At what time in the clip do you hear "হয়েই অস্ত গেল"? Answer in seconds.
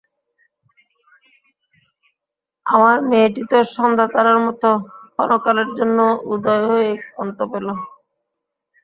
6.69-7.67